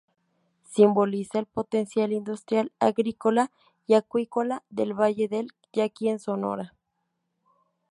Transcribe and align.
Simboliza 0.65 1.37
el 1.37 1.45
potencial 1.45 2.11
industrial, 2.11 2.71
agrícola 2.79 3.51
y 3.85 3.93
acuícola 3.93 4.63
del 4.71 4.99
Valle 4.99 5.27
del 5.27 5.49
Yaqui 5.73 6.09
en 6.09 6.17
Sonora. 6.17 6.73